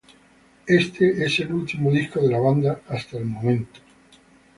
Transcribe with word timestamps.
Este 0.65 1.23
es 1.23 1.39
el 1.41 1.53
último 1.53 1.91
disco 1.91 2.21
de 2.21 2.31
la 2.31 2.39
banda 2.39 2.81
hasta 2.89 3.17
el 3.19 3.25
momento. 3.25 3.79